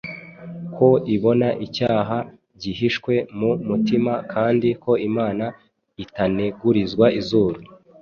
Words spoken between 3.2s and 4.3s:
mu mutima